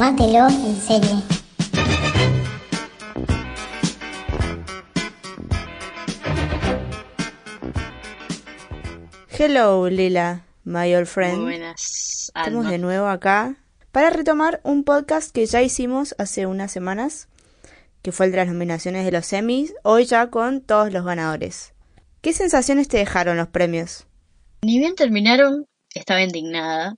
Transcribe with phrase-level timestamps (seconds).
[0.00, 1.22] Tómatelo en serio.
[9.28, 11.36] Hello, Lila, my old friend.
[11.36, 12.32] Muy buenas.
[12.34, 13.56] Estamos de nuevo acá
[13.92, 17.28] para retomar un podcast que ya hicimos hace unas semanas,
[18.00, 21.74] que fue el de las nominaciones de los Emmys, hoy ya con todos los ganadores.
[22.22, 24.06] ¿Qué sensaciones te dejaron los premios?
[24.62, 26.96] Ni bien terminaron, estaba indignada.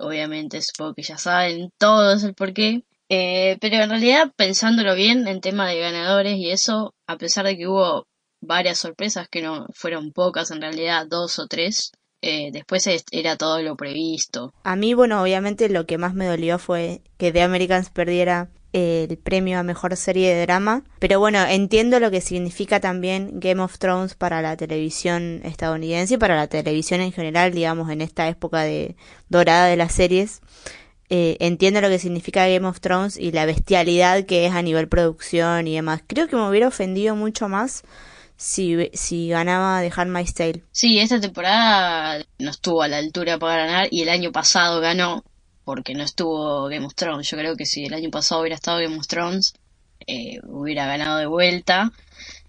[0.00, 2.82] Obviamente, supongo que ya saben todos el porqué.
[3.08, 7.56] Eh, pero en realidad, pensándolo bien en tema de ganadores y eso, a pesar de
[7.56, 8.06] que hubo
[8.40, 11.90] varias sorpresas, que no fueron pocas, en realidad dos o tres,
[12.22, 14.52] eh, después es- era todo lo previsto.
[14.62, 19.16] A mí, bueno, obviamente lo que más me dolió fue que The Americans perdiera el
[19.18, 20.84] premio a mejor serie de drama.
[20.98, 26.18] Pero bueno, entiendo lo que significa también Game of Thrones para la televisión estadounidense y
[26.18, 28.96] para la televisión en general, digamos, en esta época de
[29.28, 30.40] dorada de las series.
[31.12, 34.88] Eh, entiendo lo que significa Game of Thrones y la bestialidad que es a nivel
[34.88, 36.02] producción y demás.
[36.06, 37.82] Creo que me hubiera ofendido mucho más
[38.36, 40.62] si, si ganaba The Handmaid's Tale.
[40.70, 45.24] Sí, esta temporada no estuvo a la altura para ganar y el año pasado ganó
[45.70, 47.28] porque no estuvo Game of Thrones.
[47.30, 49.54] Yo creo que si el año pasado hubiera estado Game of Thrones,
[50.06, 51.92] eh, hubiera ganado de vuelta.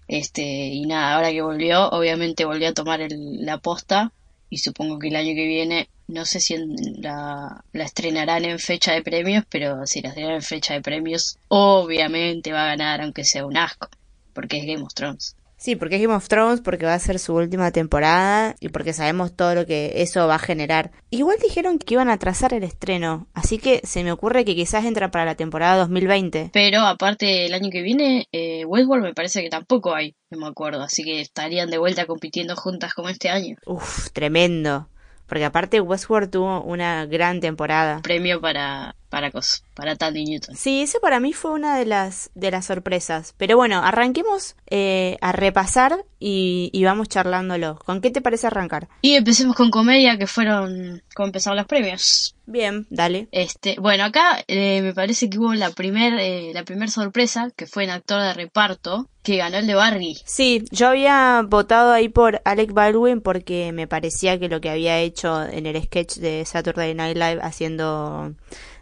[0.08, 4.12] Este, y nada, ahora que volvió, obviamente volvió a tomar el- la posta
[4.50, 6.56] y supongo que el año que viene, no sé si
[6.98, 11.38] la, la estrenarán en fecha de premios, pero si la estrenan en fecha de premios,
[11.48, 13.88] obviamente va a ganar aunque sea un asco,
[14.34, 15.36] porque es Game of Thrones.
[15.62, 18.92] Sí, porque es Game of Thrones, porque va a ser su última temporada y porque
[18.92, 20.90] sabemos todo lo que eso va a generar.
[21.10, 24.84] Igual dijeron que iban a trazar el estreno, así que se me ocurre que quizás
[24.84, 26.50] entra para la temporada 2020.
[26.52, 30.48] Pero aparte el año que viene, eh, Westworld me parece que tampoco hay, no me
[30.48, 33.54] acuerdo, así que estarían de vuelta compitiendo juntas como este año.
[33.64, 34.88] Uf, tremendo.
[35.28, 38.02] Porque aparte Westworld tuvo una gran temporada.
[38.02, 40.56] Premio para para cos, para Tandy Newton.
[40.56, 43.34] Sí, eso para mí fue una de las de las sorpresas.
[43.36, 47.78] Pero bueno, arranquemos eh, a repasar y, y vamos charlándolo.
[47.84, 48.88] ¿Con qué te parece arrancar?
[49.02, 52.36] Y empecemos con comedia, que fueron como empezaron los premios.
[52.46, 53.28] Bien, dale.
[53.32, 57.66] Este, bueno, acá eh, me parece que hubo la primer eh, la primer sorpresa, que
[57.66, 60.16] fue en actor de reparto, que ganó el de Barry.
[60.24, 64.98] Sí, yo había votado ahí por Alec Baldwin porque me parecía que lo que había
[65.00, 68.34] hecho en el sketch de Saturday Night Live haciendo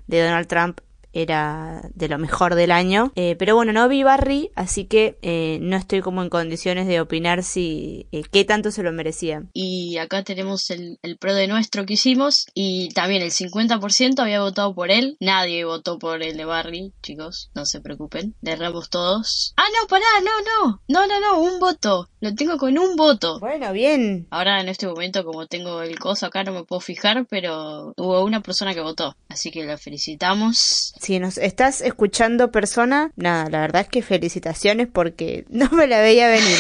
[0.07, 0.81] de Donald Trump
[1.13, 3.13] era de lo mejor del año.
[3.17, 7.01] Eh, pero bueno, no vi Barry, así que eh, no estoy como en condiciones de
[7.01, 9.45] opinar si eh, qué tanto se lo merecía.
[9.53, 12.47] Y acá tenemos el, el pro de nuestro que hicimos.
[12.55, 15.17] Y también el 50% había votado por él.
[15.21, 17.51] Nadie votó por el de Barry, chicos.
[17.55, 18.35] No se preocupen.
[18.43, 19.55] Le erramos todos.
[19.57, 20.83] Ah, no, pará, no, no.
[20.89, 22.09] No, no, no, un voto.
[22.21, 23.41] Lo tengo con un voto.
[23.41, 24.27] Bueno, bien.
[24.31, 28.25] Ahora en este momento, como tengo el coso acá, no me puedo fijar, pero hubo
[28.25, 29.17] una persona que votó.
[29.29, 30.93] Así que la felicitamos.
[31.01, 36.01] Si nos estás escuchando persona, nada, la verdad es que felicitaciones porque no me la
[36.01, 36.59] veía venir.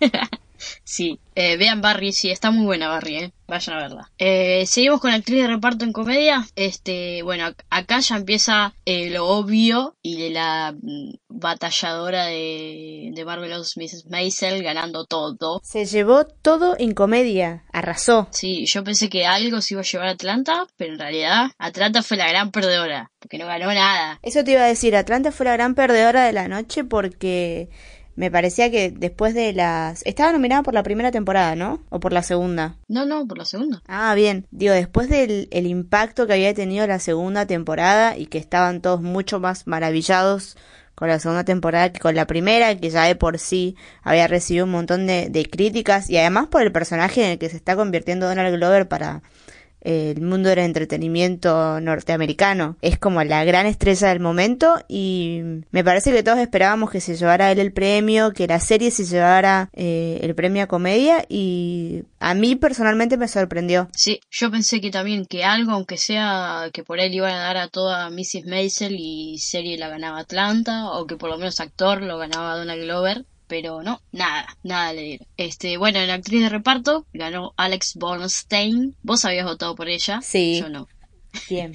[0.84, 3.32] Sí, eh, vean Barry, sí, está muy buena Barry, eh.
[3.46, 4.10] Vayan a verla.
[4.18, 6.46] Eh, seguimos con actriz de reparto en comedia.
[6.56, 13.10] Este, bueno, ac- acá ya empieza eh, lo obvio y de la mm, batalladora de,
[13.14, 14.06] de Marvelous Mrs.
[14.08, 15.60] Maisel ganando todo.
[15.62, 18.28] Se llevó todo en comedia, arrasó.
[18.30, 22.02] Sí, yo pensé que algo se iba a llevar a Atlanta, pero en realidad Atlanta
[22.02, 24.18] fue la gran perdedora, porque no ganó nada.
[24.22, 27.68] Eso te iba a decir, Atlanta fue la gran perdedora de la noche porque
[28.16, 30.02] me parecía que después de las...
[30.06, 31.82] Estaba nominada por la primera temporada, ¿no?
[31.90, 32.76] ¿O por la segunda?
[32.88, 33.82] No, no, por la segunda.
[33.86, 34.46] Ah, bien.
[34.50, 39.02] Digo, después del el impacto que había tenido la segunda temporada y que estaban todos
[39.02, 40.56] mucho más maravillados
[40.94, 44.64] con la segunda temporada que con la primera, que ya de por sí había recibido
[44.64, 47.74] un montón de, de críticas y además por el personaje en el que se está
[47.74, 49.22] convirtiendo Donald Glover para
[49.84, 52.76] el mundo del entretenimiento norteamericano.
[52.82, 55.40] Es como la gran estrella del momento y
[55.70, 59.04] me parece que todos esperábamos que se llevara él el premio, que la serie se
[59.04, 63.88] llevara eh, el premio a comedia y a mí personalmente me sorprendió.
[63.94, 67.56] Sí, yo pensé que también que algo, aunque sea que por él iban a dar
[67.58, 68.46] a toda Mrs.
[68.46, 72.82] Maisel y serie la ganaba Atlanta, o que por lo menos actor lo ganaba Donald
[72.82, 75.28] Glover, pero no, nada, nada le dieron.
[75.36, 78.96] Este, bueno, en actriz de reparto ganó Alex Bornstein.
[79.04, 80.20] Vos habías votado por ella.
[80.22, 80.58] Sí.
[80.58, 80.88] Yo no.
[81.48, 81.72] Bien.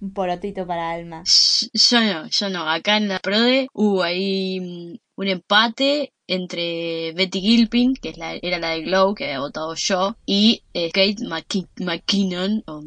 [0.00, 1.22] Un porotito para Alma.
[1.72, 2.68] Yo no, yo no.
[2.68, 8.34] Acá en la Prode hubo ahí mm, un empate entre Betty Gilpin, que es la,
[8.34, 12.82] era la de Glow, que había votado yo, y eh, Kate McKi- McKinnon, o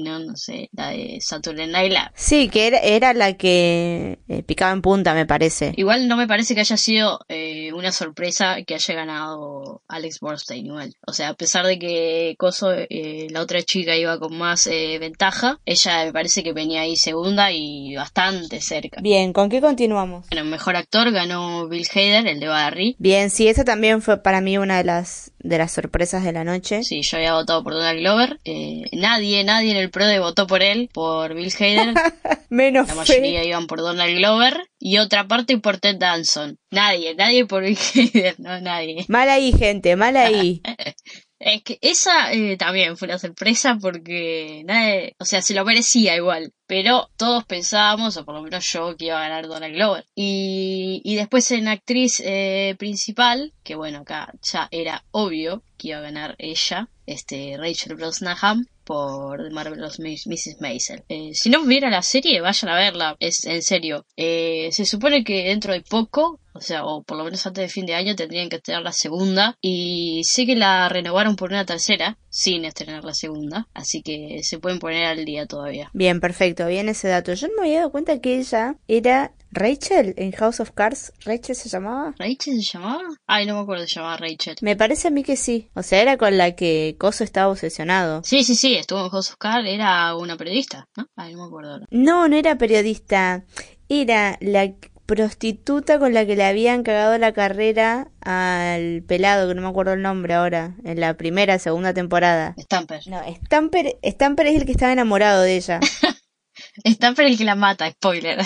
[0.00, 2.10] No sé, la de Saturday Night Live.
[2.14, 5.72] Sí, que era, era la que eh, picaba en punta, me parece.
[5.76, 10.20] Igual no me parece que haya sido eh, una una sorpresa que haya ganado Alex
[10.20, 10.96] Borstein igual.
[11.06, 14.96] O sea, a pesar de que Coso, eh, la otra chica iba con más eh,
[14.98, 19.02] ventaja, ella me parece que venía ahí segunda y bastante cerca.
[19.02, 20.26] Bien, ¿con qué continuamos?
[20.30, 22.96] Bueno, mejor actor ganó Bill Hader, el de Barry.
[22.98, 26.42] Bien, sí, esa también fue para mí una de las de las sorpresas de la
[26.42, 26.82] noche.
[26.82, 28.40] Sí, yo había votado por Donald Glover.
[28.44, 31.94] Eh, nadie, nadie en el PRODE votó por él, por Bill Hader.
[32.48, 33.20] Menos La fe.
[33.20, 36.58] mayoría iban por Donald Glover y otra parte por Ted Danson.
[36.70, 39.04] Nadie, nadie por Bill Hader, no nadie.
[39.08, 40.62] Mal ahí, gente, mal ahí.
[41.44, 46.16] Es que esa eh, también fue una sorpresa porque nadie, o sea, se lo merecía
[46.16, 50.06] igual, pero todos pensábamos, o por lo menos yo, que iba a ganar Donald Glover.
[50.14, 55.98] Y, y después en actriz eh, principal, que bueno, acá ya era obvio que iba
[55.98, 60.62] a ganar ella, este Rachel Brosnahan por Marvelous Mrs.
[60.62, 61.04] Maisel.
[61.10, 64.06] Eh, si no viera la serie, vayan a verla, es en serio.
[64.16, 67.68] Eh, se supone que dentro de poco, o sea, o por lo menos antes de
[67.68, 69.58] fin de año, tendrían que estrenar la segunda.
[69.60, 73.68] Y sé que la renovaron por una tercera, sin estrenar la segunda.
[73.74, 75.90] Así que se pueden poner al día todavía.
[75.92, 77.34] Bien, perfecto, bien ese dato.
[77.34, 81.12] Yo no me había dado cuenta que ella era Rachel en House of Cards.
[81.24, 82.14] ¿Rachel se llamaba?
[82.18, 83.02] ¿Rachel se llamaba?
[83.26, 84.56] Ay, no me acuerdo, se llamaba Rachel.
[84.60, 85.70] Me parece a mí que sí.
[85.74, 88.22] O sea, era con la que Coso estaba obsesionado.
[88.24, 91.06] Sí, sí, sí, estuvo en House of Cards, era una periodista, ¿no?
[91.16, 91.86] Ay, no me acuerdo ahora.
[91.90, 93.44] No, no era periodista.
[93.88, 94.72] Era la
[95.06, 99.92] prostituta con la que le habían cagado la carrera al pelado, que no me acuerdo
[99.92, 102.54] el nombre ahora, en la primera, segunda temporada.
[102.58, 103.06] Stamper.
[103.06, 105.80] No, Stamper, Stamper es el que estaba enamorado de ella.
[106.86, 108.38] Stamper el que la mata, spoiler.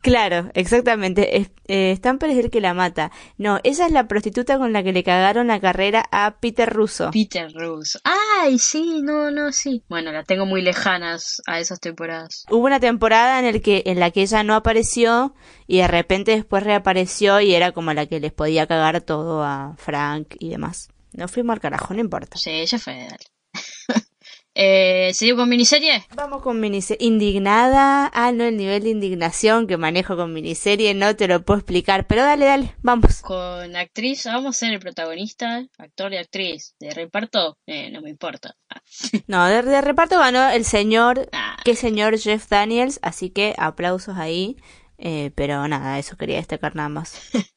[0.00, 1.36] Claro, exactamente.
[1.38, 3.10] Es- eh, Stamper es el que la mata.
[3.36, 7.10] No, ella es la prostituta con la que le cagaron la carrera a Peter Russo.
[7.10, 7.98] Peter Russo.
[8.04, 9.82] Ay, sí, no, no, sí.
[9.88, 12.44] Bueno, las tengo muy lejanas a esas temporadas.
[12.50, 15.34] Hubo una temporada en, el que, en la que ella no apareció
[15.66, 19.74] y de repente después reapareció y era como la que les podía cagar todo a
[19.76, 20.88] Frank y demás.
[21.12, 22.36] No fuimos al carajo, no importa.
[22.38, 23.06] Sí, ella fue.
[24.54, 26.06] eh, ¿Seguimos con miniserie?
[26.14, 27.06] Vamos con miniserie.
[27.06, 28.10] Indignada.
[28.14, 32.06] Ah, no, el nivel de indignación que manejo con miniserie no te lo puedo explicar.
[32.06, 33.20] Pero dale, dale, vamos.
[33.22, 36.74] Con actriz, vamos a ser el protagonista, actor y actriz.
[36.78, 38.56] De reparto, eh, no me importa.
[38.68, 38.80] Ah,
[39.26, 44.16] No, de, de reparto ganó el señor, ah, qué señor Jeff Daniels, así que aplausos
[44.16, 44.56] ahí.
[44.98, 47.20] Eh, pero nada, eso quería destacar nada más.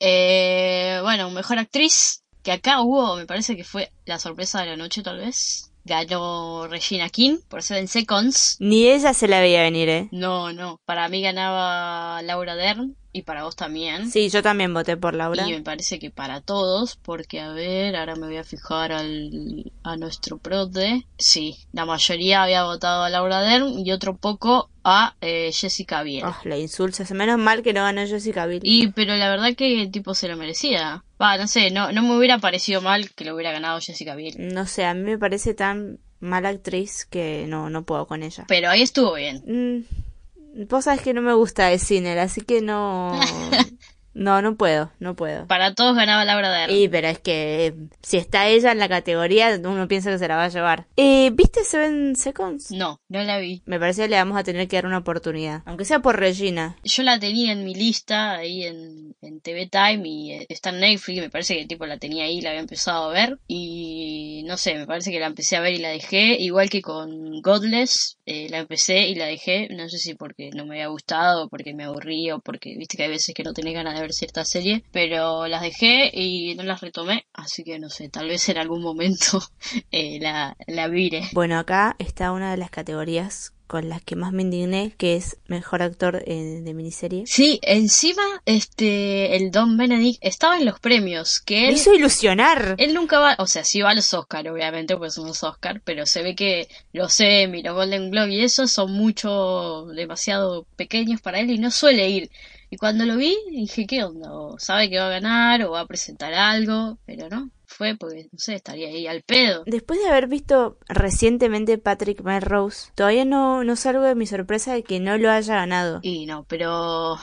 [0.00, 4.76] Eh, bueno, mejor actriz, que acá hubo, me parece que fue la sorpresa de la
[4.76, 5.72] noche tal vez.
[5.84, 8.56] Ganó Regina King por Seven Seconds.
[8.58, 10.08] Ni ella se la veía venir, ¿eh?
[10.12, 14.10] No, no, para mí ganaba Laura Dern y para vos también.
[14.10, 15.48] Sí, yo también voté por Laura.
[15.48, 19.72] Y me parece que para todos, porque a ver, ahora me voy a fijar al,
[19.84, 21.06] a nuestro prode.
[21.16, 26.24] Sí, la mayoría había votado a Laura Dern y otro poco a eh, Jessica Biel.
[26.26, 27.04] Ah, la insulsa.
[27.14, 28.62] Menos mal que no ganó Jessica Biel.
[28.64, 31.04] Y pero la verdad que el tipo se lo merecía.
[31.24, 34.34] Va, no sé, no, no me hubiera parecido mal que lo hubiera ganado Jessica Biel.
[34.52, 38.44] No sé, a mí me parece tan mala actriz que no, no puedo con ella.
[38.46, 39.42] Pero ahí estuvo bien.
[39.46, 43.18] Mm, vos sabés que no me gusta el cine, así que no...
[44.14, 45.46] No, no puedo, no puedo.
[45.46, 46.72] Para todos ganaba Laura Dern.
[46.72, 50.28] Y pero es que eh, si está ella en la categoría, uno piensa que se
[50.28, 50.86] la va a llevar.
[50.96, 52.70] Eh, ¿Viste Seven Seconds?
[52.70, 53.62] No, no la vi.
[53.66, 55.62] Me parece que le vamos a tener que dar una oportunidad.
[55.66, 56.76] Aunque sea por Regina.
[56.84, 60.80] Yo la tenía en mi lista ahí en, en TV Time y eh, está en
[60.80, 61.20] Netflix.
[61.20, 63.38] Me parece que el tipo la tenía ahí, la había empezado a ver.
[63.48, 66.36] Y no sé, me parece que la empecé a ver y la dejé.
[66.40, 69.68] Igual que con Godless, eh, la empecé y la dejé.
[69.70, 73.04] No sé si porque no me había gustado, porque me aburrí o porque viste que
[73.04, 74.84] hay veces que no tenés ganas de ver cierta serie.
[74.92, 77.26] Pero las dejé y no las retomé.
[77.32, 79.42] Así que no sé, tal vez en algún momento
[79.90, 81.28] eh, la, la vire.
[81.32, 85.38] Bueno, acá está una de las categorías con las que más me indigné, que es
[85.46, 87.24] mejor actor eh, de miniserie.
[87.26, 92.74] Sí, encima, este, el Don Benedict estaba en los premios, que Me él, hizo ilusionar.
[92.78, 95.80] él nunca va, o sea, sí va a los Oscar, obviamente, pues son los Oscar,
[95.84, 101.20] pero se ve que los Emmy, los Golden Globe y eso son mucho, demasiado pequeños
[101.20, 102.30] para él y no suele ir.
[102.74, 104.32] Y cuando lo vi, dije, ¿qué onda?
[104.32, 108.26] O sabe que va a ganar o va a presentar algo, pero no, fue porque,
[108.32, 109.62] no sé, estaría ahí al pedo.
[109.64, 114.82] Después de haber visto recientemente Patrick Melrose, todavía no, no salgo de mi sorpresa de
[114.82, 116.00] que no lo haya ganado.
[116.02, 117.16] Y no, pero...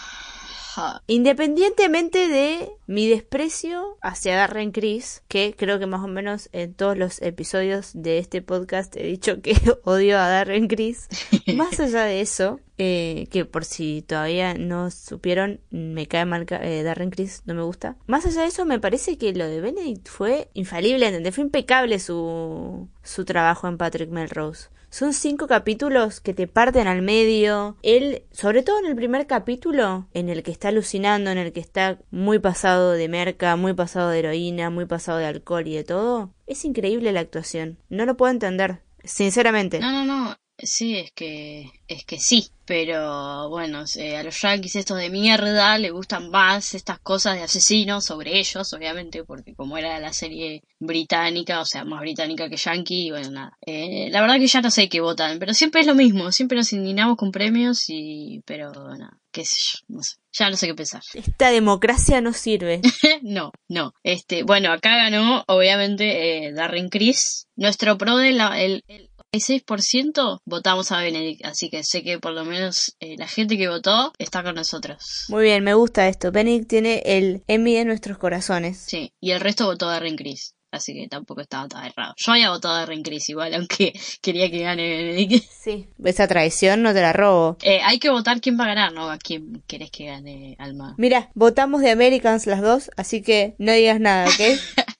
[1.07, 6.97] Independientemente de mi desprecio hacia Darren Criss, que creo que más o menos en todos
[6.97, 11.07] los episodios de este podcast he dicho que odio a Darren Criss,
[11.55, 16.83] más allá de eso, eh, que por si todavía no supieron, me cae mal eh,
[16.83, 17.97] Darren Criss, no me gusta.
[18.07, 21.35] Más allá de eso, me parece que lo de Benedict fue infalible, ¿entendés?
[21.35, 24.69] Fue impecable su, su trabajo en Patrick Melrose.
[24.91, 27.77] Son cinco capítulos que te parten al medio.
[27.81, 31.61] Él, sobre todo en el primer capítulo, en el que está alucinando, en el que
[31.61, 35.85] está muy pasado de merca, muy pasado de heroína, muy pasado de alcohol y de
[35.85, 37.77] todo, es increíble la actuación.
[37.87, 38.81] No lo puedo entender.
[39.05, 39.79] Sinceramente.
[39.79, 40.35] No, no, no.
[40.63, 45.91] Sí, es que es que sí, pero bueno, a los yankees estos de mierda le
[45.91, 51.59] gustan más estas cosas de asesinos sobre ellos, obviamente, porque como era la serie británica,
[51.59, 53.57] o sea, más británica que yankee, bueno, nada.
[53.65, 56.57] Eh, la verdad que ya no sé qué votan, pero siempre es lo mismo, siempre
[56.57, 60.15] nos indignamos con premios y, pero nada, qué sé yo, no sé.
[60.33, 61.01] Ya no sé qué pensar.
[61.13, 62.79] Esta democracia no sirve.
[63.21, 63.93] no, no.
[64.01, 67.47] Este, bueno, acá ganó, obviamente, eh, Darren Criss.
[67.57, 72.33] Nuestro pro de la, el, el 6% votamos a Benedict, así que sé que por
[72.33, 75.25] lo menos eh, la gente que votó está con nosotros.
[75.29, 76.33] Muy bien, me gusta esto.
[76.33, 78.77] Benedict tiene el Emmy en nuestros corazones.
[78.77, 80.55] Sí, y el resto votó a Darren Criss.
[80.69, 82.13] Así que tampoco estaba tan errado.
[82.17, 85.45] Yo había votado a Darren Criss igual, aunque quería que gane Benedict.
[85.49, 87.57] Sí, esa traición no te la robo.
[87.61, 89.09] Eh, hay que votar quién va a ganar, ¿no?
[89.09, 90.95] A quién querés que gane Alma.
[90.97, 94.59] Mira, votamos de Americans las dos, así que no digas nada, ¿ok?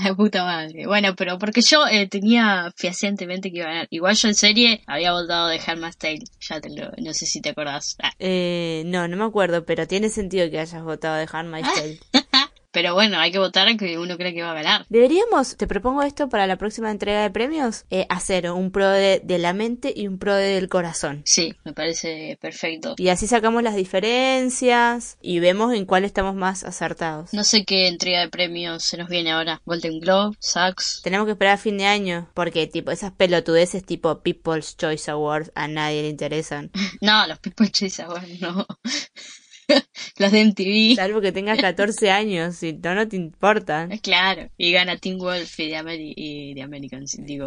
[0.16, 0.86] puta madre.
[0.86, 3.88] Bueno, pero porque yo eh, tenía fehacientemente que iba a ganar.
[3.90, 6.24] Igual yo en serie había votado de Handmaid's Tale.
[6.40, 7.96] Ya te lo, no sé si te acordás.
[8.02, 8.12] Ah.
[8.18, 11.98] Eh, no, no me acuerdo, pero tiene sentido que hayas votado de Handmaid's Tale.
[12.72, 14.86] Pero bueno, hay que votar a que uno cree que va a ganar.
[14.88, 19.20] Deberíamos, te propongo esto para la próxima entrega de premios, eh, hacer un pro de,
[19.40, 21.22] la mente y un pro del corazón.
[21.24, 22.94] Sí, me parece perfecto.
[22.98, 27.32] Y así sacamos las diferencias y vemos en cuál estamos más acertados.
[27.32, 29.60] No sé qué entrega de premios se nos viene ahora.
[29.64, 31.00] Golden Globe, Sachs.
[31.02, 35.50] Tenemos que esperar a fin de año, porque tipo esas pelotudeces tipo People's Choice Awards
[35.54, 36.70] a nadie le interesan.
[37.00, 38.66] no, los People's Choice Awards no.
[40.18, 40.96] los de MTV.
[40.96, 43.88] Salvo que tengas 14 años, y no, no te importa.
[44.02, 47.46] Claro, y gana Teen Wolf y de, y de American, digo...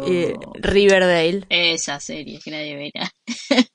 [0.54, 1.44] Riverdale.
[1.48, 3.10] Esa serie que nadie verá.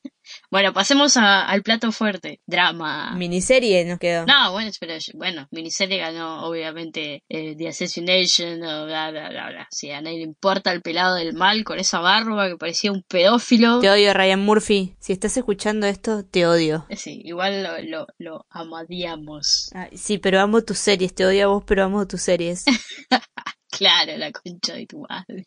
[0.52, 2.42] Bueno, pasemos al plato fuerte.
[2.48, 3.14] Drama.
[3.16, 4.26] Miniserie nos quedó.
[4.26, 9.68] No, bueno, pero bueno, miniserie ganó obviamente eh, The Assassination, o bla, bla, bla, bla.
[9.70, 13.04] Si a nadie le importa el pelado del mal con esa barba que parecía un
[13.04, 13.80] pedófilo.
[13.80, 14.96] Te odio, Ryan Murphy.
[15.00, 16.86] Si estás escuchando esto, te odio.
[16.90, 19.70] Eh, sí, igual lo, lo, lo amadíamos.
[19.94, 21.14] sí, pero amo tus series.
[21.14, 22.66] Te odio a vos, pero amo tus series.
[23.70, 25.46] claro, la concha de tu madre.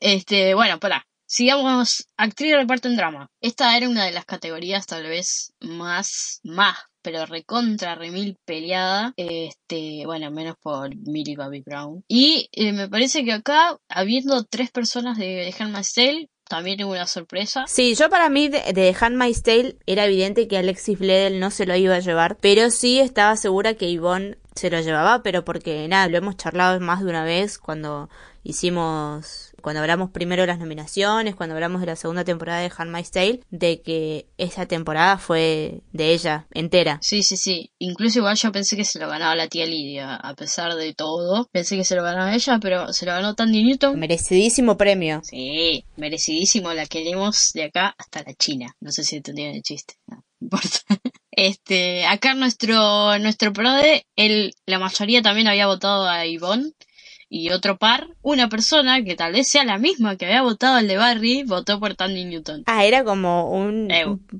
[0.00, 1.04] Este, bueno, para.
[1.26, 3.30] Sigamos, actriz de reparto en drama.
[3.40, 9.12] Esta era una de las categorías tal vez más, más, pero recontra, remil peleada.
[9.16, 12.04] Este, bueno, menos por Millie Bobby Brown.
[12.08, 16.92] Y eh, me parece que acá, habiendo tres personas de, de Handmaid's Tale, también hubo
[16.92, 17.64] una sorpresa.
[17.66, 21.66] Sí, yo para mí de, de Handmaid's Tale era evidente que Alexis Bledel no se
[21.66, 25.86] lo iba a llevar, pero sí estaba segura que Yvonne se lo llevaba, pero porque
[25.88, 28.08] nada, lo hemos charlado más de una vez cuando
[28.42, 33.10] hicimos, cuando hablamos primero de las nominaciones, cuando hablamos de la segunda temporada de Handmaid's
[33.10, 37.00] Tale, de que esa temporada fue de ella entera.
[37.02, 37.72] Sí, sí, sí.
[37.80, 41.48] Incluso igual yo pensé que se lo ganaba la tía Lidia, a pesar de todo.
[41.50, 43.98] Pensé que se lo ganaba ella, pero se lo ganó Tandy Newton.
[43.98, 45.20] Merecidísimo premio.
[45.24, 46.72] Sí, merecidísimo.
[46.72, 48.76] La queremos de acá hasta la China.
[48.78, 49.94] No sé si entendieron el chiste.
[50.06, 50.78] No, importa.
[51.38, 56.72] Este, acá nuestro, nuestro prode, él, la mayoría también había votado a Yvonne
[57.28, 60.88] y otro par, una persona que tal vez sea la misma que había votado el
[60.88, 62.62] de Barry, votó por Tandy Newton.
[62.66, 63.88] Ah, era como un,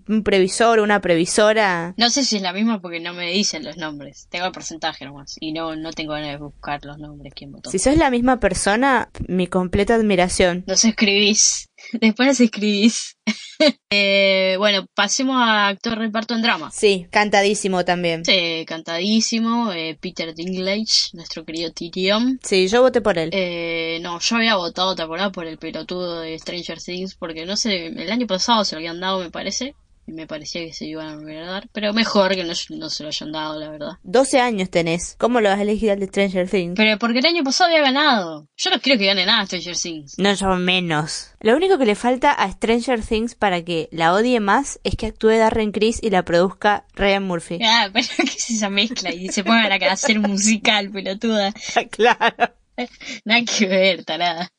[0.08, 1.94] un, previsor, una previsora.
[1.96, 4.28] No sé si es la misma porque no me dicen los nombres.
[4.30, 5.36] Tengo el porcentaje nomás.
[5.40, 7.70] Y no, no tengo ganas de buscar los nombres quién votó.
[7.70, 10.64] Si sos la misma persona, mi completa admiración.
[10.66, 11.68] Nos escribís.
[12.00, 13.16] Después nos escribís.
[13.90, 16.70] eh, bueno, pasemos a actor reparto en drama.
[16.70, 18.24] Sí, cantadísimo también.
[18.24, 19.72] Sí, cantadísimo.
[19.72, 22.38] Eh, Peter Dinklage, nuestro querido Tyrion.
[22.42, 23.30] Sí, yo voté por él.
[23.32, 25.32] Eh, no, yo había votado, ¿te acordás?
[25.32, 29.00] Por el pelotudo de Stranger Things, porque no sé, el año pasado se lo habían
[29.00, 29.74] dado, me parece
[30.12, 33.58] me parecía que se iban a dar, pero mejor que no, se lo hayan dado,
[33.58, 33.92] la verdad.
[34.02, 36.74] 12 años tenés, ¿cómo lo vas a elegir al de Stranger Things?
[36.76, 38.48] Pero porque el año pasado había ganado.
[38.56, 40.18] Yo no quiero que gane nada Stranger Things.
[40.18, 41.32] No, yo menos.
[41.40, 45.06] Lo único que le falta a Stranger Things para que la odie más es que
[45.06, 47.58] actúe Darren Criss y la produzca Ryan Murphy.
[47.64, 49.12] Ah, pero ¿qué es esa mezcla?
[49.12, 51.52] Y se pongan a hacer musical, pelotuda.
[51.90, 52.54] claro.
[53.24, 54.50] Nada que ver, tarada.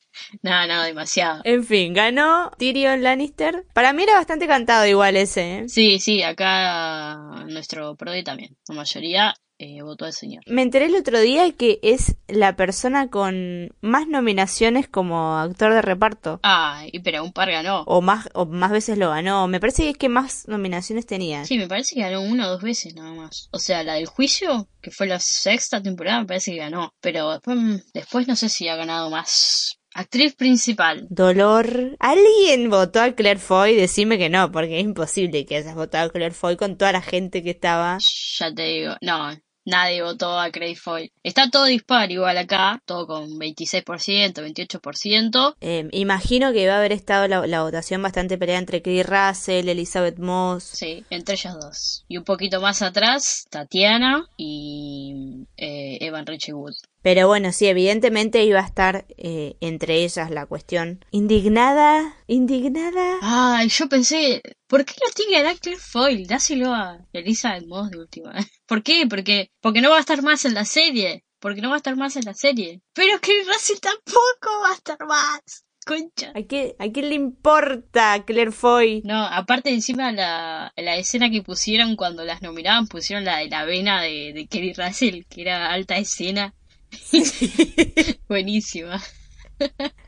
[0.42, 1.42] No, no, demasiado.
[1.44, 3.66] En fin, ganó Tyrion Lannister.
[3.74, 5.60] Para mí era bastante cantado igual ese.
[5.60, 5.70] ¿eh?
[5.70, 8.58] Sí, sí, acá nuestro Prode también.
[8.68, 10.44] La mayoría eh, votó al señor.
[10.46, 15.82] Me enteré el otro día que es la persona con más nominaciones como actor de
[15.82, 16.40] reparto.
[16.44, 17.82] Ah, pero un par ganó.
[17.88, 19.48] O más, o más veces lo ganó.
[19.48, 21.44] Me parece que es que más nominaciones tenía.
[21.46, 23.50] Sí, me parece que ganó una o dos veces nada más.
[23.52, 26.94] O sea, la del juicio, que fue la sexta temporada, me parece que ganó.
[27.02, 31.08] Pero después, después no sé si ha ganado más Actriz principal.
[31.10, 31.96] Dolor.
[31.98, 33.76] ¿Alguien votó a Claire Foy?
[33.76, 37.02] Decime que no, porque es imposible que hayas votado a Claire Foy con toda la
[37.02, 37.98] gente que estaba.
[38.38, 39.32] Ya te digo, no,
[39.66, 41.12] nadie votó a Craig Foy.
[41.24, 45.56] Está todo dispar igual acá, todo con 26%, 28%.
[45.62, 50.20] Eh, imagino que va a haber estado la, votación bastante peleada entre Kerry Russell, Elizabeth
[50.20, 50.64] Moss.
[50.64, 52.06] Sí, entre ellas dos.
[52.08, 56.76] Y un poquito más atrás, Tatiana y eh, Evan Richie Wood.
[57.08, 61.06] Pero bueno, sí, evidentemente iba a estar eh, entre ellas la cuestión.
[61.10, 63.20] Indignada, indignada.
[63.22, 66.28] Ay, yo pensé, ¿por qué no tiene a Claire Foyle?
[66.28, 68.34] Dáselo a Elizabeth Moss de última.
[68.68, 69.08] ¿Por qué?
[69.10, 71.24] Porque, porque no va a estar más en la serie.
[71.40, 72.82] Porque no va a estar más en la serie.
[72.94, 75.64] Pero que Russell tampoco va a estar más.
[75.86, 76.34] Concha.
[76.36, 79.02] ¿A, qué, ¿A quién le importa Claire Foy?
[79.06, 83.64] No, aparte encima la, la escena que pusieron cuando las nominaban, pusieron la de la
[83.64, 86.54] vena de, de Kerry Russell, que era alta escena.
[88.28, 89.02] Buenísima.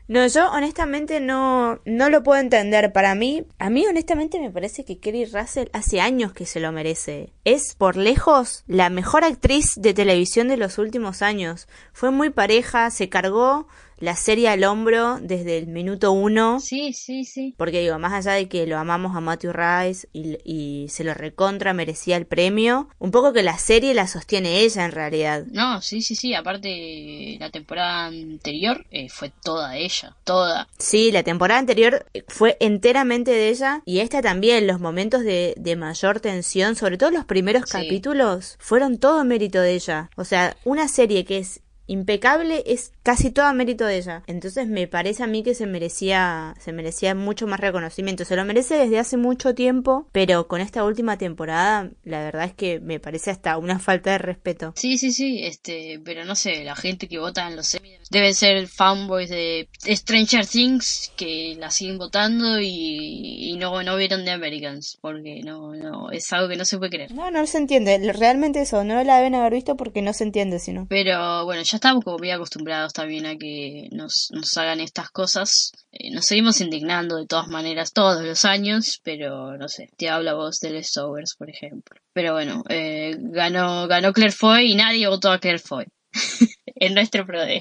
[0.08, 2.92] No, yo honestamente no, no lo puedo entender.
[2.92, 6.72] Para mí, a mí honestamente me parece que Kerry Russell hace años que se lo
[6.72, 7.32] merece.
[7.44, 11.68] Es por lejos la mejor actriz de televisión de los últimos años.
[11.92, 13.68] Fue muy pareja, se cargó
[14.00, 16.58] la serie al hombro desde el minuto uno.
[16.58, 17.54] Sí, sí, sí.
[17.56, 21.14] Porque digo, más allá de que lo amamos a Matthew Rice y, y, se lo
[21.14, 25.44] recontra merecía el premio, un poco que la serie la sostiene ella en realidad.
[25.50, 26.34] No, sí, sí, sí.
[26.34, 30.68] Aparte, la temporada anterior eh, fue toda ella, toda.
[30.78, 35.76] Sí, la temporada anterior fue enteramente de ella y esta también, los momentos de, de
[35.76, 40.10] mayor tensión, sobre todo los primeros capítulos, fueron todo mérito de ella.
[40.16, 44.22] O sea, una serie que es impecable es casi todo a mérito de ella.
[44.28, 48.24] Entonces me parece a mí que se merecía, se merecía mucho más reconocimiento.
[48.24, 52.54] Se lo merece desde hace mucho tiempo, pero con esta última temporada, la verdad es
[52.54, 54.72] que me parece hasta una falta de respeto.
[54.76, 58.34] Sí, sí, sí, este, pero no sé, la gente que vota en los semis deben
[58.34, 64.96] ser fanboys de Stranger Things que la siguen votando y, no, no vieron The Americans,
[65.00, 67.12] porque no, no, es algo que no se puede creer.
[67.12, 70.60] No, no se entiende, realmente eso, no la deben haber visto porque no se entiende,
[70.60, 70.86] sino.
[70.88, 75.72] Pero bueno, ya estamos como muy acostumbrados también a que nos, nos hagan estas cosas.
[75.90, 80.34] Eh, nos seguimos indignando de todas maneras todos los años, pero no sé, te habla
[80.34, 81.98] vos de Leftovers, por ejemplo.
[82.12, 85.86] Pero bueno, eh, ganó, ganó Claire Foy y nadie votó a Claire Foy.
[86.76, 87.60] en nuestro prode.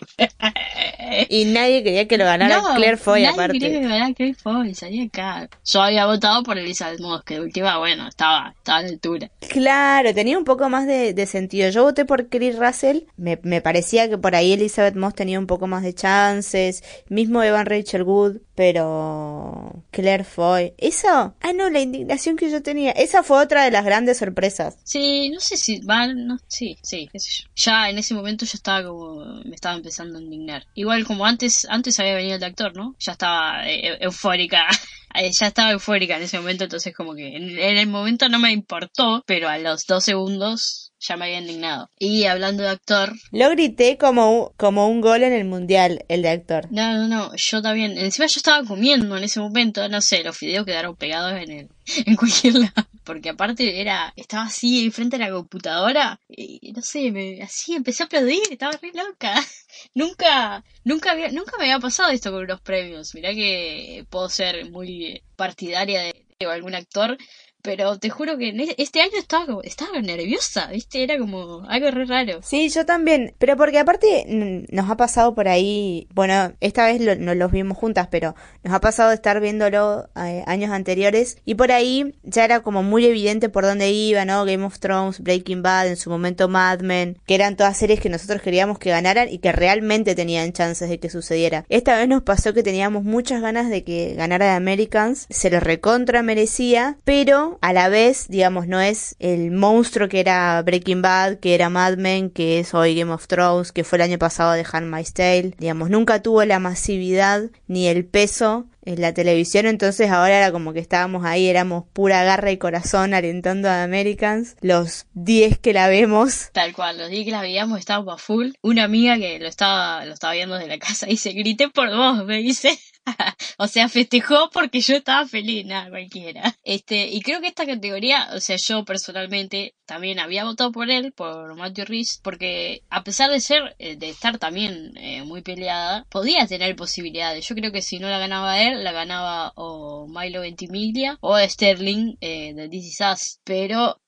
[1.29, 3.59] y nadie quería que lo ganara Claire Foy, nadie aparte.
[3.59, 5.49] quería que lo ganara Claire Foy, salía acá.
[5.65, 9.29] Yo había votado por Elizabeth Moss, que de última, bueno, estaba, estaba a la altura.
[9.49, 11.69] Claro, tenía un poco más de, sentido.
[11.69, 15.47] Yo voté por Chris Russell, me, me, parecía que por ahí Elizabeth Moss tenía un
[15.47, 20.73] poco más de chances, mismo Evan Rachel Wood, pero Claire Foy.
[20.77, 21.07] Eso,
[21.39, 24.77] ah no, la indignación que yo tenía, esa fue otra de las grandes sorpresas.
[24.83, 27.49] Sí, no sé si van, no, sí, sí, qué sé yo.
[27.55, 28.98] Ya en ese momento yo estaba como,
[29.45, 30.65] me estaba empezando a indignar.
[30.73, 32.95] Igual como antes, antes había venido el actor, ¿no?
[32.99, 34.67] Ya estaba eh, eufórica.
[35.15, 39.23] Ya estaba eufórica en ese momento, entonces como que en, el momento no me importó,
[39.25, 41.89] pero a los dos segundos ya me había indignado.
[41.97, 43.13] Y hablando de actor...
[43.31, 46.67] Lo grité como, como un gol en el mundial, el de actor.
[46.71, 47.97] No, no, no, yo también.
[47.97, 51.69] Encima yo estaba comiendo en ese momento, no sé, los videos quedaron pegados en, el,
[52.05, 52.88] en cualquier lado.
[53.09, 58.03] Porque aparte era, estaba así enfrente de la computadora y no sé, me, así empecé
[58.03, 59.33] a aplaudir, estaba re loca.
[59.95, 63.15] nunca, nunca había, nunca me había pasado esto con unos premios.
[63.15, 67.17] Mirá que puedo ser muy partidaria de, de algún actor,
[67.61, 71.03] pero te juro que e, este año estaba como, estaba nerviosa, ¿viste?
[71.03, 72.39] Era como algo re raro.
[72.41, 77.35] Sí, yo también, pero porque aparte nos ha pasado por ahí, bueno, esta vez no
[77.35, 81.71] los vimos juntas, pero nos ha pasado de estar viéndolo eh, años anteriores y por
[81.71, 84.45] ahí ya era como muy evidente por dónde iba, ¿no?
[84.45, 88.09] Game of Thrones, Breaking Bad, en su momento Mad Men, que eran todas series que
[88.09, 91.65] nosotros queríamos que ganaran y que realmente tenían chances de que sucediera.
[91.69, 95.59] Esta vez nos pasó que teníamos muchas ganas de que ganara The Americans, se lo
[95.59, 101.39] recontra merecía, pero a la vez, digamos, no es el monstruo que era Breaking Bad,
[101.39, 104.53] que era Mad Men, que es hoy Game of Thrones, que fue el año pasado
[104.53, 105.53] de Handmaid's Tale.
[105.57, 110.73] Digamos, nunca tuvo la masividad ni el peso en la televisión, entonces ahora era como
[110.73, 115.87] que estábamos ahí, éramos pura garra y corazón alentando a Americans, los 10 que la
[115.89, 116.49] vemos.
[116.53, 118.51] Tal cual, los 10 que la veíamos estábamos a full.
[118.61, 121.95] Una amiga que lo estaba, lo estaba viendo desde la casa y se grité por
[121.95, 122.79] vos, me dice.
[123.57, 126.55] o sea, festejó porque yo estaba feliz, nada, cualquiera.
[126.63, 131.13] Este, y creo que esta categoría, o sea, yo personalmente también había votado por él,
[131.13, 136.05] por Matthew Rhys, porque a pesar de ser, eh, de estar también eh, muy peleada,
[136.09, 137.47] podía tener posibilidades.
[137.47, 142.17] Yo creo que si no la ganaba él, la ganaba o Milo Ventimiglia o Sterling
[142.21, 143.39] eh, de DC Sass.
[143.43, 143.99] Pero,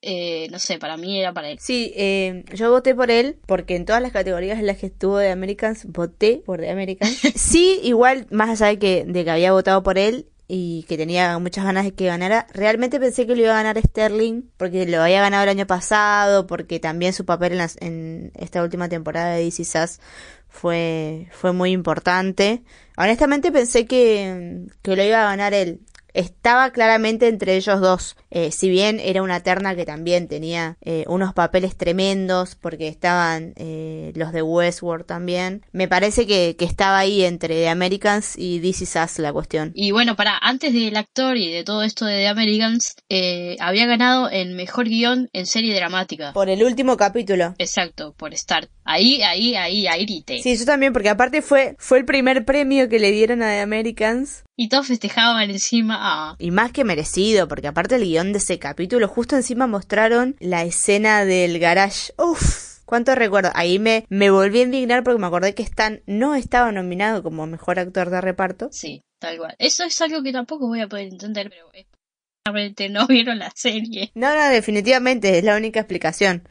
[0.52, 1.58] no sé, para mí era para él.
[1.60, 1.94] Sí,
[2.54, 5.86] yo voté por él porque en todas las categorías en las que estuvo de Americans,
[5.86, 7.18] voté por The Americans.
[7.36, 11.40] sí, igual, más allá de que, de que había votado por él, y que tenía
[11.40, 12.46] muchas ganas de que ganara.
[12.54, 16.46] Realmente pensé que lo iba a ganar Sterling porque lo había ganado el año pasado,
[16.46, 20.02] porque también su papel en, en esta última temporada de DC Sass
[20.50, 22.64] fue, fue muy importante.
[22.98, 25.80] Honestamente pensé que, que lo iba a ganar él
[26.14, 28.16] estaba claramente entre ellos dos.
[28.30, 33.54] Eh, si bien era una terna que también tenía eh, unos papeles tremendos, porque estaban
[33.58, 38.60] eh, los de Westworld también, me parece que, que, estaba ahí entre The Americans y
[38.60, 39.72] This Is Us la cuestión.
[39.76, 42.96] Y bueno, para antes del actor y de todo esto de The Americans,
[43.60, 46.32] había ganado el mejor guion en serie dramática.
[46.34, 47.54] Por el último capítulo.
[47.58, 48.70] Exacto, por Start.
[48.84, 50.42] Ahí, ahí, ahí, ahí grité.
[50.42, 53.62] Sí, yo también, porque aparte fue, fue el primer premio que le dieron a The
[53.62, 54.44] Americans.
[54.62, 55.98] Y todos festejaban encima.
[56.00, 56.36] Ah.
[56.38, 60.62] Y más que merecido, porque aparte el guion de ese capítulo, justo encima mostraron la
[60.62, 62.14] escena del garage.
[62.20, 63.50] Uf, cuánto recuerdo.
[63.56, 67.48] Ahí me, me volví a indignar porque me acordé que Stan no estaba nominado como
[67.48, 68.70] mejor actor de reparto.
[68.72, 69.56] Sí, tal cual.
[69.58, 71.72] Eso es algo que tampoco voy a poder entender, pero
[72.46, 74.12] realmente no vieron la serie.
[74.14, 76.48] No, no, definitivamente, es la única explicación.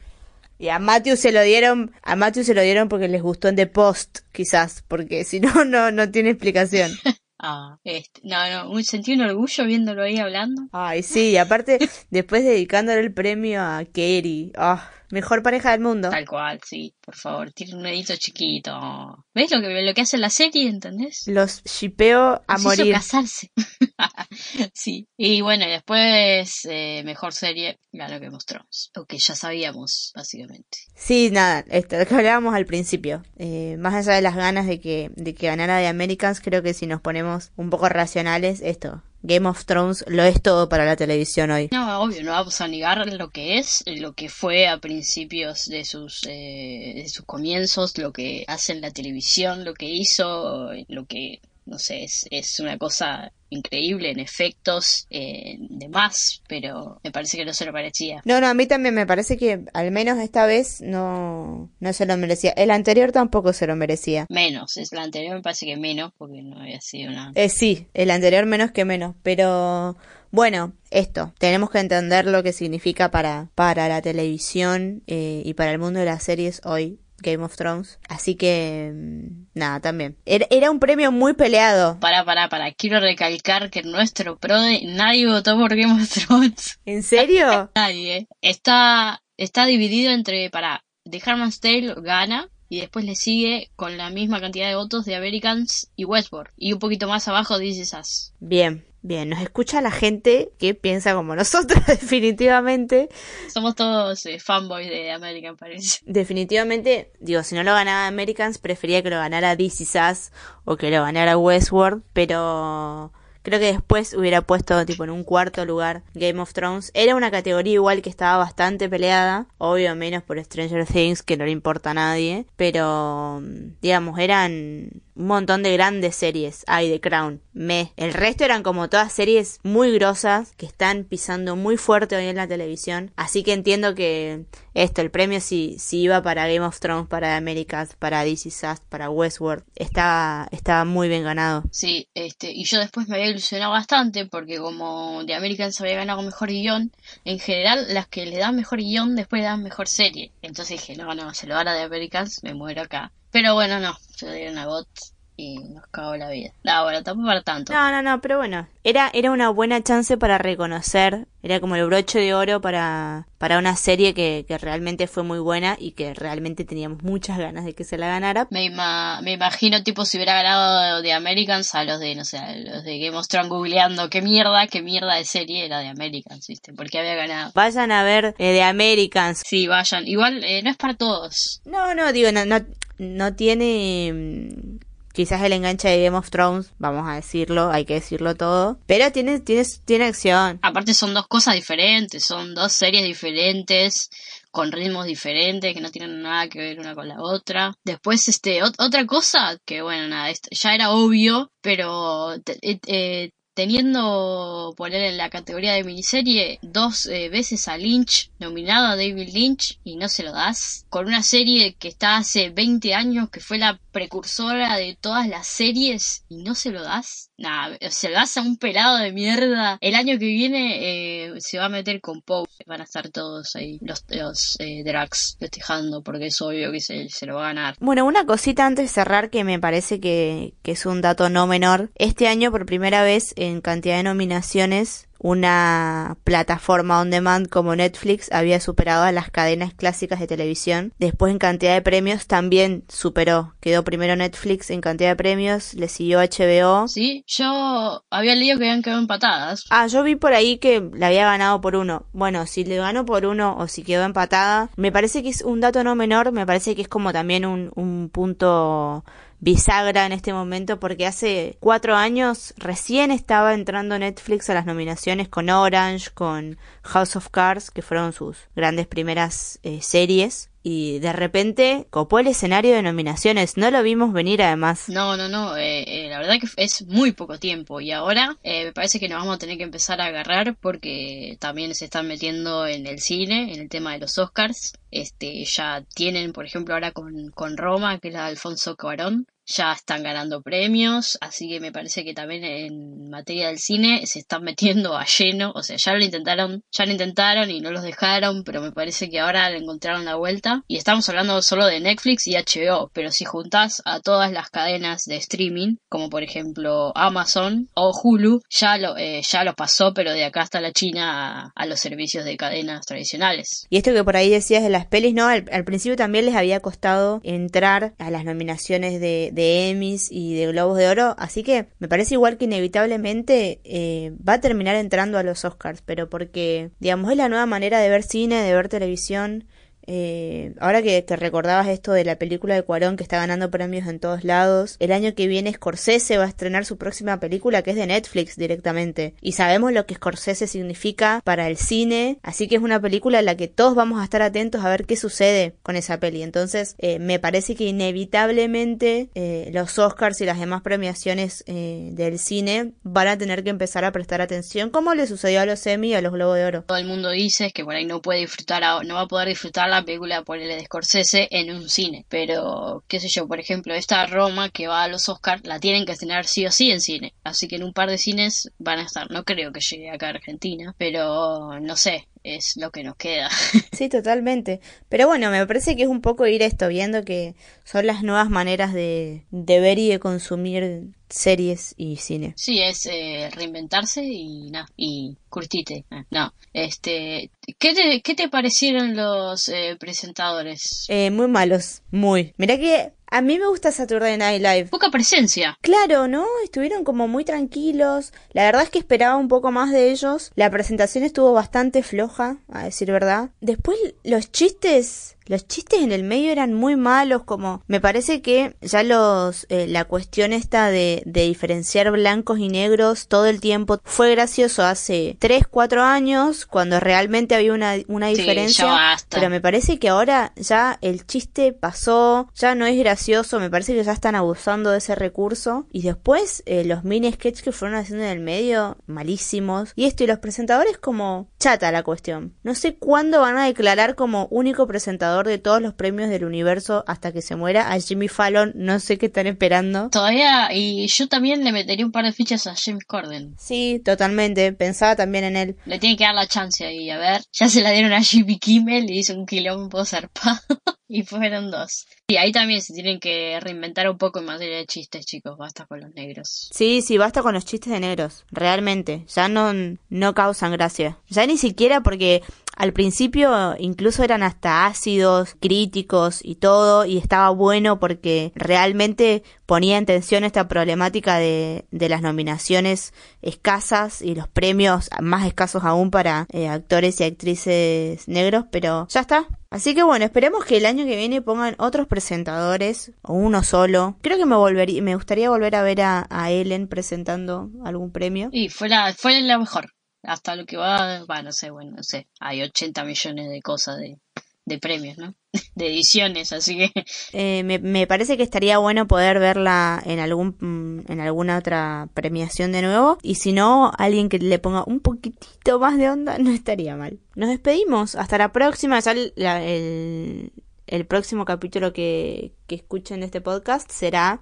[0.59, 3.55] Y a Matthew se lo dieron, a Matthew se lo dieron porque les gustó en
[3.55, 6.91] The Post, quizás, porque si no, no, no tiene explicación.
[7.43, 10.61] Ah, este, no, no, sentí un orgullo viéndolo ahí hablando.
[10.71, 11.79] Ay, sí, y aparte,
[12.11, 14.51] después dedicándole el premio a Kerry.
[14.55, 16.09] Ah, mejor pareja del mundo.
[16.09, 19.25] Tal cual, sí, por favor, tiene un dedito chiquito.
[19.33, 21.23] ¿Ves lo que, lo que hace la serie, entendés?
[21.27, 22.93] Los shipeo a morir.
[22.93, 23.51] casarse.
[24.73, 28.91] sí, y bueno, después, eh, mejor serie, lo que mostramos.
[28.95, 30.79] Lo que ya sabíamos, básicamente.
[30.95, 33.23] Sí, nada, esto, lo que hablábamos al principio.
[33.37, 36.73] Eh, más allá de las ganas de que, de que ganara de Americans, creo que
[36.73, 40.95] si nos ponemos un poco racionales, esto, Game of Thrones lo es todo para la
[40.95, 41.69] televisión hoy.
[41.71, 45.85] No, obvio, no vamos a negar lo que es, lo que fue a principios de
[45.85, 51.05] sus, eh, de sus comienzos, lo que hace en la televisión, lo que hizo, lo
[51.05, 57.11] que no sé, es, es una cosa increíble en efectos, eh, de más, pero me
[57.11, 58.21] parece que no se lo parecía.
[58.25, 62.05] No, no, a mí también me parece que al menos esta vez no, no se
[62.05, 62.51] lo merecía.
[62.51, 64.25] El anterior tampoco se lo merecía.
[64.29, 67.31] Menos, es el anterior me parece que menos, porque no había sido nada.
[67.35, 69.97] Eh, sí, el anterior menos que menos, pero
[70.31, 75.71] bueno, esto, tenemos que entender lo que significa para, para la televisión eh, y para
[75.71, 77.99] el mundo de las series hoy Game of Thrones.
[78.09, 80.17] Así que, mm, nada, también.
[80.25, 81.99] Era, un premio muy peleado.
[81.99, 82.71] Para, para, para.
[82.71, 86.79] Quiero recalcar que nuestro pro nadie votó por Game of Thrones.
[86.85, 87.71] ¿En serio?
[87.75, 88.27] nadie.
[88.41, 92.49] Está, está dividido entre, para, The Harman's Tale gana.
[92.69, 96.53] Y después le sigue con la misma cantidad de votos de Americans y Westworld.
[96.55, 98.33] Y un poquito más abajo dice Us.
[98.39, 103.09] Bien, Bien, nos escucha la gente que piensa como nosotros, definitivamente.
[103.51, 105.99] Somos todos eh, fanboys de American, parece.
[106.05, 110.31] Definitivamente, digo, si no lo ganaba Americans, prefería que lo ganara DC Sass
[110.65, 113.11] o que lo ganara Westworld, pero
[113.43, 116.91] Creo que después hubiera puesto tipo en un cuarto lugar Game of Thrones.
[116.93, 119.47] Era una categoría igual que estaba bastante peleada.
[119.57, 122.45] Obvio menos por Stranger Things que no le importa a nadie.
[122.55, 123.41] Pero
[123.81, 126.63] digamos, eran un montón de grandes series.
[126.67, 127.93] Hay The Crown, Me.
[127.95, 132.37] El resto eran como todas series muy grosas que están pisando muy fuerte hoy en
[132.37, 133.11] la televisión.
[133.15, 137.35] Así que entiendo que esto, el premio si, si iba para Game of Thrones, para
[137.35, 141.63] Americas, para DC Sass, para Westworld, estaba, estaba muy bien ganado.
[141.71, 146.21] Sí, este, y yo después me había ilusionado bastante porque como The Americans había ganado
[146.21, 146.91] mejor guion,
[147.25, 150.31] en general las que le dan mejor guion después dan mejor serie.
[150.41, 153.11] Entonces dije, no, no, se lo van a The Americans, me muero acá.
[153.31, 154.87] Pero bueno, no, se lo dieron a Bot
[155.35, 156.51] y nos cagó la vida.
[156.63, 157.73] No, bueno, tampoco para tanto.
[157.73, 161.85] No, no, no, pero bueno, era, era una buena chance para reconocer, era como el
[161.85, 166.13] broche de oro para, para una serie que, que realmente fue muy buena y que
[166.13, 168.47] realmente teníamos muchas ganas de que se la ganara.
[168.51, 172.55] Me, me imagino, tipo, si hubiera ganado de Americans a los de, no sé, a
[172.55, 176.45] los de Game of Thrones googleando qué mierda, qué mierda de serie era de Americans,
[176.47, 176.73] ¿viste?
[176.73, 177.51] Porque había ganado.
[177.55, 179.41] Vayan a ver eh, de Americans.
[179.45, 180.07] Sí, vayan.
[180.07, 181.61] Igual, eh, no es para todos.
[181.65, 182.59] No, no, digo, no, no,
[182.99, 184.79] no tiene
[185.13, 189.11] quizás el enganche de Game of Thrones, vamos a decirlo, hay que decirlo todo, pero
[189.11, 190.59] tiene, tiene, tiene acción.
[190.61, 194.09] Aparte son dos cosas diferentes, son dos series diferentes,
[194.51, 197.73] con ritmos diferentes, que no tienen nada que ver una con la otra.
[197.83, 205.01] Después, este, otra cosa, que bueno, nada, ya era obvio, pero eh, eh, teniendo poner
[205.01, 209.97] en la categoría de miniserie dos eh, veces a Lynch, nominado a David Lynch, y
[209.97, 213.79] no se lo das, con una serie que está hace 20 años, que fue la
[213.91, 217.29] precursora de todas las series, y no se lo das.
[217.37, 219.77] Nada, se lo das a un pelado de mierda.
[219.81, 223.55] El año que viene eh, se va a meter con Poe, van a estar todos
[223.55, 227.75] ahí, los, los eh, Drax festejando, porque es obvio que se, lo va a ganar.
[227.79, 231.91] Bueno, una cosita antes de cerrar que me parece que es un dato no menor.
[231.95, 238.31] Este año, por primera vez, en cantidad de nominaciones una plataforma on demand como Netflix
[238.31, 240.93] había superado a las cadenas clásicas de televisión.
[240.97, 243.53] Después en cantidad de premios también superó.
[243.61, 246.87] Quedó primero Netflix en cantidad de premios, le siguió HBO.
[246.87, 249.65] Sí, yo había leído que habían quedado empatadas.
[249.69, 252.05] Ah, yo vi por ahí que la había ganado por uno.
[252.13, 255.61] Bueno, si le ganó por uno o si quedó empatada, me parece que es un
[255.61, 259.03] dato no menor, me parece que es como también un, un punto
[259.41, 265.27] bisagra en este momento porque hace cuatro años recién estaba entrando Netflix a las nominaciones
[265.27, 270.50] con Orange, con House of Cards, que fueron sus grandes primeras eh, series.
[270.63, 273.57] Y de repente copó el escenario de nominaciones.
[273.57, 274.89] No lo vimos venir además.
[274.89, 275.57] No, no, no.
[275.57, 277.81] Eh, eh, la verdad que es muy poco tiempo.
[277.81, 281.73] Y ahora me parece que nos vamos a tener que empezar a agarrar porque también
[281.73, 284.73] se están metiendo en el cine, en el tema de los Oscars.
[284.91, 289.27] Este, ya tienen, por ejemplo, ahora con, con Roma, que es la de Alfonso Cuarón,
[289.51, 294.19] ya están ganando premios, así que me parece que también en materia del cine se
[294.19, 297.83] están metiendo a lleno, o sea, ya lo intentaron, ya lo intentaron y no los
[297.83, 300.63] dejaron, pero me parece que ahora le encontraron la vuelta.
[300.67, 305.03] Y estamos hablando solo de Netflix y HBO, pero si juntás a todas las cadenas
[305.05, 310.13] de streaming, como por ejemplo Amazon o Hulu, ya lo, eh, ya lo pasó, pero
[310.13, 313.65] de acá hasta la China a, los servicios de cadenas tradicionales.
[313.69, 315.27] Y esto que por ahí decías de las pelis, ¿no?
[315.27, 320.77] Al, principio también les había costado entrar a las nominaciones de Emmys y de Globos
[320.77, 325.23] de Oro, así que me parece igual que inevitablemente eh, va a terminar entrando a
[325.23, 329.45] los Oscars, pero porque, digamos, es la nueva manera de ver cine, de ver televisión,
[329.87, 333.87] eh, ahora que, te recordabas esto de la película de Cuarón que está ganando premios
[333.87, 337.71] en todos lados, el año que viene Scorsese va a estrenar su próxima película que
[337.71, 339.15] es de Netflix directamente.
[339.21, 343.25] Y sabemos lo que Scorsese significa para el cine, así que es una película en
[343.25, 346.23] la que todos vamos a estar atentos a ver qué sucede con esa peli.
[346.23, 352.71] Entonces, eh, me parece que inevitablemente eh, los Oscars y las demás premiaciones del cine
[352.83, 355.93] van a tener que empezar a prestar atención, como le sucedió a los Emmy y
[355.95, 356.63] a los Globos de Oro.
[356.63, 359.70] Todo el mundo dice que por ahí no puede disfrutar, no va a poder disfrutar
[359.71, 362.05] la película por el de Scorsese en un cine.
[362.09, 365.85] Pero, qué sé yo, por ejemplo, esta Roma que va a los Oscars la tienen
[365.85, 367.13] que estrenar sí o sí en cine.
[367.23, 369.09] Así que en un par de cines van a estar.
[369.11, 373.29] No creo que llegue acá a Argentina, pero no sé, es lo que nos queda.
[373.71, 374.59] Sí, totalmente.
[374.89, 378.29] Pero bueno, me parece que es un poco ir esto, viendo que son las nuevas
[378.29, 382.33] maneras de, de ver y de consumir series y cine.
[382.37, 385.85] Sí, es eh, reinventarse y nada, y curtite.
[385.89, 390.87] Eh, no, este, ¿qué te, qué te parecieron los eh, presentadores?
[391.11, 392.33] muy malos, muy.
[392.37, 394.69] Mira que a mí me gusta Saturday Night Live.
[394.69, 395.57] Poca presencia.
[395.61, 396.25] Claro, ¿no?
[396.45, 398.13] Estuvieron como muy tranquilos.
[398.31, 400.31] La verdad es que esperaba un poco más de ellos.
[400.35, 403.29] La presentación estuvo bastante floja, a decir verdad.
[403.41, 408.55] Después los chistes los chistes en el medio eran muy malos, como me parece que
[408.61, 413.79] ya los eh, la cuestión esta de, de, diferenciar blancos y negros todo el tiempo
[413.83, 419.79] fue gracioso hace 3, 4 años cuando realmente había una, una diferencia, pero me parece
[419.79, 424.15] que ahora ya el chiste pasó, ya no es gracioso, me parece que ya están
[424.15, 425.67] abusando de ese recurso.
[425.71, 429.73] Y después eh, los mini sketches que fueron haciendo en el medio malísimos.
[429.75, 432.35] Y esto y los presentadores como chata la cuestión.
[432.43, 436.83] No sé cuándo van a declarar como único presentador de todos los premios del universo
[436.87, 437.71] hasta que se muera.
[437.71, 439.89] A Jimmy Fallon no sé qué están esperando.
[439.89, 443.35] Todavía, y yo también le metería un par de fichas a James Corden.
[443.37, 444.53] Sí, totalmente.
[444.53, 445.55] Pensaba también en él.
[445.65, 447.21] Le tiene que dar la chance ahí, a ver.
[447.31, 450.39] Ya se la dieron a Jimmy Kimmel y hizo un quilombo zarpado.
[450.87, 451.85] y fueron dos.
[452.07, 455.37] Y ahí también se tienen que reinventar un poco en materia de chistes, chicos.
[455.37, 456.49] Basta con los negros.
[456.51, 458.25] Sí, sí, basta con los chistes de negros.
[458.31, 459.05] Realmente.
[459.13, 459.53] Ya no,
[459.89, 460.99] no causan gracia.
[461.07, 462.21] Ya ni siquiera porque
[462.55, 469.77] al principio incluso eran hasta ácidos, críticos y todo, y estaba bueno porque realmente ponía
[469.77, 475.91] en tensión esta problemática de, de las nominaciones escasas y los premios más escasos aún
[475.91, 480.65] para eh, actores y actrices negros, pero ya está, Así que bueno, esperemos que el
[480.65, 483.97] año que viene pongan otros presentadores o uno solo.
[484.01, 488.29] Creo que me volvería, me gustaría volver a ver a, Ellen presentando algún premio.
[488.31, 489.65] Y fue la, fue la mejor.
[490.03, 492.07] Hasta lo que va, va, no sé, bueno, no sé.
[492.19, 493.99] Hay 80 millones de cosas de,
[494.45, 495.13] de premios, ¿no?
[495.55, 496.71] De ediciones, así que...
[497.13, 501.89] Eh, me, me parece que estaría bueno poder verla en algún mm, en alguna otra
[501.93, 506.17] premiación de nuevo y si no alguien que le ponga un poquitito más de onda
[506.17, 506.99] no estaría mal.
[507.15, 510.31] Nos despedimos, hasta la próxima, ya el, el,
[510.67, 514.21] el próximo capítulo que, que escuchen de este podcast será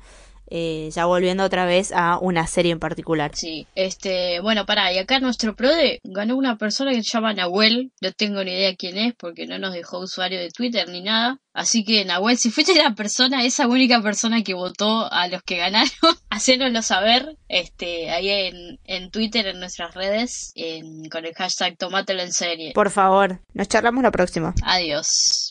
[0.50, 3.32] eh, ya volviendo otra vez a una serie en particular.
[3.36, 7.92] Sí, este, bueno, pará, y acá nuestro PRODE ganó una persona que se llama Nahuel,
[8.02, 11.38] no tengo ni idea quién es porque no nos dejó usuario de Twitter ni nada,
[11.54, 15.58] así que Nahuel, si fuiste la persona, esa única persona que votó a los que
[15.58, 15.90] ganaron,
[16.30, 22.22] hacénoslo saber, este, ahí en, en Twitter, en nuestras redes, en- con el hashtag Tomátelo
[22.22, 22.72] en serie.
[22.74, 24.54] Por favor, nos charlamos la próxima.
[24.64, 25.49] Adiós.